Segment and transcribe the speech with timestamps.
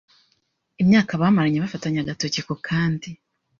[0.81, 3.09] Imyaka bamaranye bafatanye agatoki ku kandi